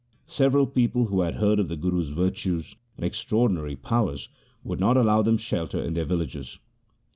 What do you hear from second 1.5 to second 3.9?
of the Guru's virtues and extraordinary